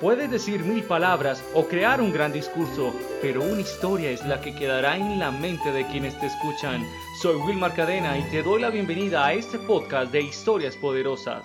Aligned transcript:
Puedes 0.00 0.30
decir 0.30 0.62
mil 0.62 0.84
palabras 0.84 1.44
o 1.54 1.66
crear 1.66 2.00
un 2.00 2.12
gran 2.12 2.32
discurso, 2.32 2.94
pero 3.20 3.42
una 3.42 3.62
historia 3.62 4.12
es 4.12 4.24
la 4.24 4.40
que 4.40 4.54
quedará 4.54 4.96
en 4.96 5.18
la 5.18 5.32
mente 5.32 5.72
de 5.72 5.84
quienes 5.88 6.16
te 6.20 6.26
escuchan. 6.26 6.84
Soy 7.20 7.34
Wilmar 7.34 7.74
Cadena 7.74 8.16
y 8.16 8.22
te 8.30 8.44
doy 8.44 8.60
la 8.60 8.70
bienvenida 8.70 9.26
a 9.26 9.32
este 9.32 9.58
podcast 9.58 10.12
de 10.12 10.20
Historias 10.20 10.76
Poderosas. 10.76 11.44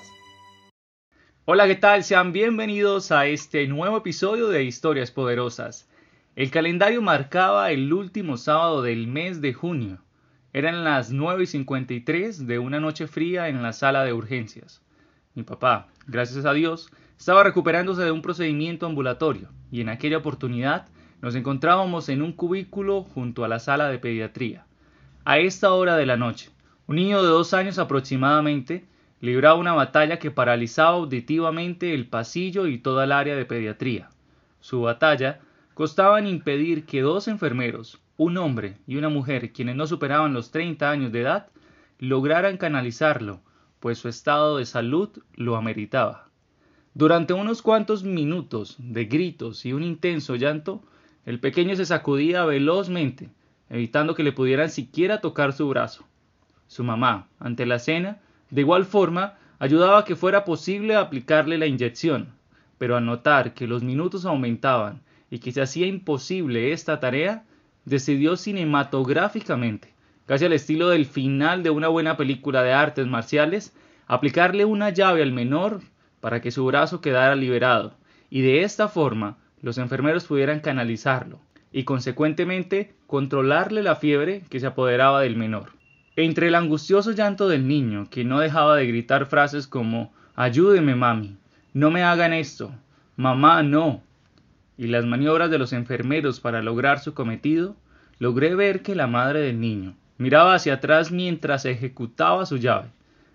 Hola, 1.45 1.65
¿qué 1.65 1.73
tal? 1.73 2.03
Sean 2.03 2.31
bienvenidos 2.31 3.11
a 3.11 3.25
este 3.25 3.65
nuevo 3.67 3.97
episodio 3.97 4.49
de 4.49 4.63
Historias 4.63 5.09
Poderosas. 5.09 5.89
El 6.35 6.51
calendario 6.51 7.01
marcaba 7.01 7.71
el 7.71 7.91
último 7.91 8.37
sábado 8.37 8.83
del 8.83 9.07
mes 9.07 9.41
de 9.41 9.53
junio. 9.53 9.97
Eran 10.53 10.83
las 10.83 11.09
9 11.09 11.41
y 11.41 11.47
53 11.47 12.45
de 12.45 12.59
una 12.59 12.79
noche 12.79 13.07
fría 13.07 13.47
en 13.49 13.63
la 13.63 13.73
sala 13.73 14.03
de 14.03 14.13
urgencias. 14.13 14.83
Mi 15.33 15.41
papá, 15.41 15.87
gracias 16.05 16.45
a 16.45 16.53
Dios, 16.53 16.91
estaba 17.23 17.43
recuperándose 17.43 18.01
de 18.01 18.11
un 18.11 18.21
procedimiento 18.21 18.85
ambulatorio 18.85 19.47
y 19.71 19.79
en 19.79 19.87
aquella 19.87 20.17
oportunidad 20.17 20.87
nos 21.21 21.35
encontrábamos 21.35 22.09
en 22.09 22.21
un 22.21 22.33
cubículo 22.33 23.03
junto 23.03 23.45
a 23.45 23.47
la 23.47 23.59
sala 23.59 23.87
de 23.87 23.97
pediatría. 23.97 24.65
A 25.23 25.37
esta 25.37 25.71
hora 25.71 25.95
de 25.95 26.05
la 26.05 26.17
noche, 26.17 26.49
un 26.85 26.97
niño 26.97 27.23
de 27.23 27.29
dos 27.29 27.53
años 27.53 27.79
aproximadamente 27.79 28.83
libraba 29.21 29.55
una 29.55 29.71
batalla 29.71 30.19
que 30.19 30.31
paralizaba 30.31 30.97
auditivamente 30.97 31.93
el 31.93 32.07
pasillo 32.07 32.67
y 32.67 32.77
toda 32.77 33.05
el 33.05 33.13
área 33.13 33.37
de 33.37 33.45
pediatría. 33.45 34.09
Su 34.59 34.81
batalla 34.81 35.39
costaba 35.75 36.19
en 36.19 36.27
impedir 36.27 36.85
que 36.85 36.99
dos 36.99 37.29
enfermeros, 37.29 38.01
un 38.17 38.37
hombre 38.37 38.75
y 38.85 38.97
una 38.97 39.07
mujer 39.07 39.53
quienes 39.53 39.77
no 39.77 39.87
superaban 39.87 40.33
los 40.33 40.51
30 40.51 40.91
años 40.91 41.13
de 41.13 41.21
edad, 41.21 41.47
lograran 41.99 42.57
canalizarlo, 42.57 43.39
pues 43.79 43.97
su 43.97 44.09
estado 44.09 44.57
de 44.57 44.65
salud 44.65 45.09
lo 45.35 45.55
ameritaba. 45.55 46.32
Durante 46.95 47.33
unos 47.33 47.63
cuantos 47.63 48.03
minutos 48.03 48.75
de 48.77 49.05
gritos 49.05 49.65
y 49.65 49.73
un 49.73 49.81
intenso 49.81 50.35
llanto, 50.35 50.83
el 51.25 51.39
pequeño 51.39 51.75
se 51.75 51.87
sacudía 51.87 52.45
velozmente, 52.45 53.31
evitando 53.71 54.13
que 54.13 54.21
le 54.21 54.31
pudieran 54.31 54.69
siquiera 54.69 55.19
tocar 55.19 55.53
su 55.53 55.67
brazo. 55.67 56.05
Su 56.67 56.83
mamá, 56.83 57.29
ante 57.39 57.65
la 57.65 57.77
escena, 57.77 58.19
de 58.51 58.61
igual 58.61 58.85
forma, 58.85 59.39
ayudaba 59.57 59.99
a 59.99 60.05
que 60.05 60.15
fuera 60.15 60.45
posible 60.45 60.95
aplicarle 60.95 61.57
la 61.57 61.65
inyección, 61.65 62.29
pero 62.77 62.95
al 62.95 63.05
notar 63.05 63.55
que 63.55 63.65
los 63.65 63.81
minutos 63.81 64.23
aumentaban 64.25 65.01
y 65.31 65.39
que 65.39 65.51
se 65.51 65.63
hacía 65.63 65.87
imposible 65.87 66.73
esta 66.73 66.99
tarea, 66.99 67.43
decidió 67.85 68.37
cinematográficamente, 68.37 69.95
casi 70.27 70.45
al 70.45 70.53
estilo 70.53 70.89
del 70.89 71.07
final 71.07 71.63
de 71.63 71.71
una 71.71 71.87
buena 71.87 72.17
película 72.17 72.61
de 72.61 72.73
artes 72.73 73.07
marciales, 73.07 73.75
aplicarle 74.05 74.63
una 74.63 74.91
llave 74.91 75.23
al 75.23 75.31
menor 75.31 75.81
para 76.23 76.39
que 76.39 76.51
su 76.51 76.65
brazo 76.65 77.01
quedara 77.01 77.35
liberado, 77.35 77.97
y 78.29 78.43
de 78.43 78.63
esta 78.63 78.87
forma 78.87 79.35
los 79.61 79.77
enfermeros 79.77 80.23
pudieran 80.23 80.61
canalizarlo, 80.61 81.41
y 81.73 81.83
consecuentemente 81.83 82.95
controlarle 83.07 83.83
la 83.83 83.97
fiebre 83.97 84.41
que 84.49 84.61
se 84.61 84.67
apoderaba 84.67 85.19
del 85.19 85.35
menor. 85.35 85.71
Entre 86.15 86.47
el 86.47 86.55
angustioso 86.55 87.11
llanto 87.11 87.49
del 87.49 87.67
niño, 87.67 88.07
que 88.09 88.23
no 88.23 88.39
dejaba 88.39 88.77
de 88.77 88.87
gritar 88.87 89.25
frases 89.25 89.67
como 89.67 90.13
Ayúdeme, 90.33 90.95
mami, 90.95 91.35
no 91.73 91.91
me 91.91 92.03
hagan 92.03 92.31
esto, 92.31 92.73
mamá, 93.17 93.61
no, 93.61 94.01
y 94.77 94.87
las 94.87 95.03
maniobras 95.03 95.51
de 95.51 95.57
los 95.57 95.73
enfermeros 95.73 96.39
para 96.39 96.61
lograr 96.61 96.99
su 96.99 97.13
cometido, 97.13 97.75
logré 98.17 98.55
ver 98.55 98.81
que 98.81 98.95
la 98.95 99.07
madre 99.07 99.41
del 99.41 99.59
niño 99.59 99.97
miraba 100.17 100.55
hacia 100.55 100.75
atrás 100.75 101.11
mientras 101.11 101.65
ejecutaba 101.65 102.45
su 102.45 102.55
llave, 102.55 102.91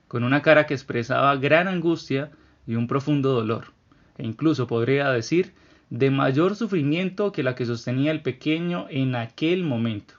con 0.08 0.24
una 0.24 0.40
cara 0.40 0.64
que 0.64 0.72
expresaba 0.72 1.36
gran 1.36 1.68
angustia 1.68 2.30
y 2.68 2.76
un 2.76 2.86
profundo 2.86 3.32
dolor, 3.32 3.72
e 4.18 4.24
incluso 4.24 4.68
podría 4.68 5.10
decir 5.10 5.54
de 5.90 6.10
mayor 6.10 6.54
sufrimiento 6.54 7.32
que 7.32 7.42
la 7.42 7.54
que 7.54 7.64
sostenía 7.64 8.10
el 8.12 8.20
pequeño 8.20 8.86
en 8.90 9.16
aquel 9.16 9.64
momento. 9.64 10.14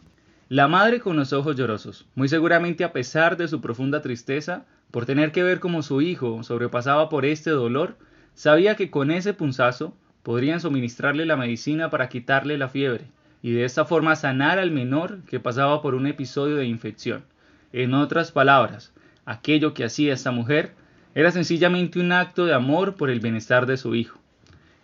La 0.49 0.67
madre 0.67 0.99
con 0.99 1.15
los 1.15 1.31
ojos 1.31 1.55
llorosos, 1.55 2.07
muy 2.15 2.27
seguramente 2.27 2.83
a 2.83 2.91
pesar 2.91 3.37
de 3.37 3.47
su 3.47 3.61
profunda 3.61 4.01
tristeza 4.01 4.65
por 4.89 5.05
tener 5.05 5.31
que 5.31 5.43
ver 5.43 5.59
cómo 5.59 5.83
su 5.83 6.01
hijo 6.01 6.41
sobrepasaba 6.41 7.07
por 7.07 7.23
este 7.23 7.51
dolor, 7.51 7.97
sabía 8.33 8.75
que 8.75 8.89
con 8.89 9.11
ese 9.11 9.35
punzazo 9.35 9.95
podrían 10.23 10.59
suministrarle 10.59 11.27
la 11.27 11.37
medicina 11.37 11.91
para 11.91 12.09
quitarle 12.09 12.57
la 12.57 12.67
fiebre 12.67 13.05
y 13.43 13.51
de 13.51 13.63
esta 13.63 13.85
forma 13.85 14.15
sanar 14.15 14.57
al 14.57 14.71
menor 14.71 15.19
que 15.29 15.39
pasaba 15.39 15.83
por 15.83 15.93
un 15.93 16.07
episodio 16.07 16.55
de 16.55 16.65
infección. 16.65 17.23
En 17.73 17.93
otras 17.93 18.31
palabras, 18.31 18.91
aquello 19.25 19.75
que 19.75 19.83
hacía 19.83 20.15
esta 20.15 20.31
mujer 20.31 20.73
era 21.15 21.31
sencillamente 21.31 21.99
un 21.99 22.11
acto 22.11 22.45
de 22.45 22.53
amor 22.53 22.95
por 22.95 23.09
el 23.09 23.19
bienestar 23.19 23.65
de 23.65 23.77
su 23.77 23.95
hijo. 23.95 24.19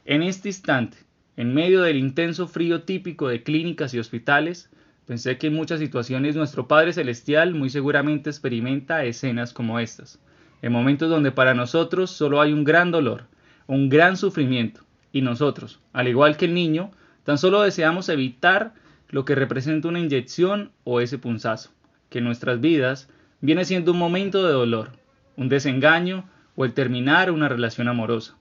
En 0.05 0.23
este 0.23 0.49
instante, 0.49 0.97
en 1.37 1.53
medio 1.53 1.81
del 1.81 1.97
intenso 1.97 2.47
frío 2.47 2.83
típico 2.83 3.27
de 3.27 3.43
clínicas 3.43 3.93
y 3.93 3.99
hospitales, 3.99 4.69
pensé 5.05 5.37
que 5.37 5.47
en 5.47 5.53
muchas 5.53 5.79
situaciones 5.79 6.35
nuestro 6.35 6.67
Padre 6.67 6.93
Celestial 6.93 7.53
muy 7.53 7.69
seguramente 7.69 8.29
experimenta 8.29 9.03
escenas 9.05 9.53
como 9.53 9.79
estas, 9.79 10.19
en 10.61 10.71
momentos 10.71 11.09
donde 11.09 11.31
para 11.31 11.53
nosotros 11.53 12.09
solo 12.09 12.41
hay 12.41 12.53
un 12.53 12.63
gran 12.63 12.91
dolor, 12.91 13.25
un 13.67 13.89
gran 13.89 14.17
sufrimiento, 14.17 14.81
y 15.11 15.21
nosotros, 15.21 15.79
al 15.93 16.07
igual 16.07 16.37
que 16.37 16.45
el 16.45 16.53
niño, 16.53 16.91
tan 17.23 17.37
solo 17.37 17.61
deseamos 17.61 18.09
evitar 18.09 18.73
lo 19.09 19.25
que 19.25 19.35
representa 19.35 19.87
una 19.87 19.99
inyección 19.99 20.71
o 20.83 21.01
ese 21.01 21.17
punzazo, 21.17 21.71
que 22.09 22.17
en 22.17 22.25
nuestras 22.25 22.59
vidas 22.59 23.09
viene 23.41 23.63
siendo 23.63 23.91
un 23.91 23.99
momento 23.99 24.45
de 24.45 24.53
dolor, 24.53 24.91
un 25.37 25.49
desengaño 25.49 26.25
o 26.55 26.65
el 26.65 26.73
terminar 26.73 27.31
una 27.31 27.49
relación 27.49 27.87
amorosa. 27.87 28.35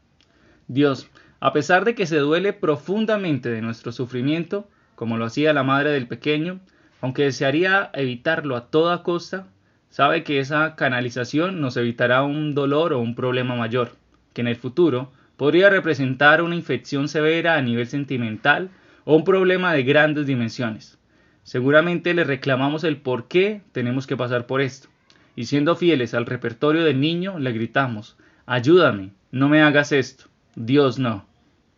Dios, 0.68 1.08
a 1.40 1.52
pesar 1.52 1.84
de 1.84 1.94
que 1.94 2.06
se 2.06 2.18
duele 2.18 2.52
profundamente 2.52 3.50
de 3.50 3.60
nuestro 3.60 3.92
sufrimiento, 3.92 4.68
como 4.94 5.16
lo 5.16 5.24
hacía 5.24 5.52
la 5.52 5.62
madre 5.62 5.90
del 5.90 6.06
pequeño, 6.06 6.60
aunque 7.00 7.24
desearía 7.24 7.90
evitarlo 7.92 8.56
a 8.56 8.68
toda 8.68 9.02
costa, 9.02 9.46
sabe 9.90 10.24
que 10.24 10.38
esa 10.38 10.74
canalización 10.76 11.60
nos 11.60 11.76
evitará 11.76 12.22
un 12.22 12.54
dolor 12.54 12.92
o 12.92 13.00
un 13.00 13.14
problema 13.14 13.56
mayor, 13.56 13.92
que 14.32 14.40
en 14.40 14.48
el 14.48 14.56
futuro 14.56 15.12
podría 15.36 15.68
representar 15.68 16.42
una 16.42 16.54
infección 16.54 17.08
severa 17.08 17.56
a 17.56 17.62
nivel 17.62 17.88
sentimental 17.88 18.70
o 19.04 19.16
un 19.16 19.24
problema 19.24 19.74
de 19.74 19.82
grandes 19.82 20.26
dimensiones. 20.26 20.98
Seguramente 21.42 22.14
le 22.14 22.24
reclamamos 22.24 22.84
el 22.84 22.96
por 22.96 23.28
qué 23.28 23.60
tenemos 23.72 24.06
que 24.06 24.16
pasar 24.16 24.46
por 24.46 24.62
esto 24.62 24.88
y 25.36 25.46
siendo 25.46 25.76
fieles 25.76 26.14
al 26.14 26.26
repertorio 26.26 26.84
del 26.84 27.00
niño, 27.00 27.38
le 27.38 27.52
gritamos, 27.52 28.16
ayúdame, 28.46 29.12
no 29.30 29.48
me 29.48 29.62
hagas 29.62 29.92
esto, 29.92 30.24
Dios 30.54 30.98
no. 30.98 31.26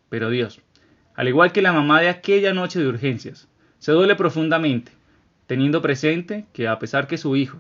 Pero 0.09 0.31
Dios, 0.31 0.61
al 1.15 1.28
igual 1.28 1.53
que 1.53 1.62
la 1.62 1.72
mamá 1.72 2.00
de 2.00 2.09
aquella 2.09 2.53
noche 2.53 2.78
de 2.78 2.89
urgencias, 2.89 3.49
se 3.78 3.93
duele 3.93 4.15
profundamente, 4.15 4.93
teniendo 5.47 5.83
presente 5.83 6.47
que 6.53 6.69
a 6.69 6.78
pesar 6.78 7.06
que 7.06 7.19
su 7.19 7.37
hijo 7.37 7.59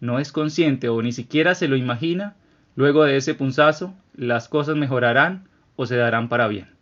no 0.00 0.18
es 0.18 0.32
consciente 0.32 0.88
o 0.88 1.02
ni 1.02 1.12
siquiera 1.12 1.54
se 1.54 1.68
lo 1.68 1.76
imagina, 1.76 2.36
luego 2.76 3.04
de 3.04 3.16
ese 3.16 3.34
punzazo, 3.34 3.94
las 4.14 4.48
cosas 4.48 4.76
mejorarán 4.76 5.48
o 5.76 5.86
se 5.86 5.96
darán 5.96 6.28
para 6.28 6.48
bien. 6.48 6.73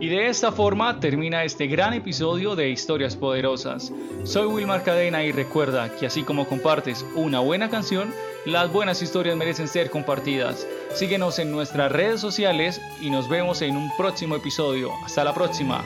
Y 0.00 0.08
de 0.08 0.28
esta 0.28 0.52
forma 0.52 1.00
termina 1.00 1.44
este 1.44 1.66
gran 1.66 1.92
episodio 1.92 2.56
de 2.56 2.70
Historias 2.70 3.16
Poderosas. 3.16 3.92
Soy 4.24 4.46
Wilmar 4.46 4.82
Cadena 4.82 5.24
y 5.24 5.32
recuerda 5.32 5.94
que 5.96 6.06
así 6.06 6.22
como 6.22 6.48
compartes 6.48 7.04
una 7.14 7.40
buena 7.40 7.68
canción, 7.68 8.12
las 8.46 8.72
buenas 8.72 9.02
historias 9.02 9.36
merecen 9.36 9.68
ser 9.68 9.90
compartidas. 9.90 10.66
Síguenos 10.94 11.38
en 11.38 11.50
nuestras 11.50 11.92
redes 11.92 12.20
sociales 12.20 12.80
y 13.02 13.10
nos 13.10 13.28
vemos 13.28 13.60
en 13.60 13.76
un 13.76 13.90
próximo 13.96 14.36
episodio. 14.36 14.90
Hasta 15.04 15.24
la 15.24 15.34
próxima. 15.34 15.84